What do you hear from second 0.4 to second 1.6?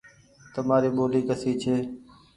تمآري ٻولي ڪسي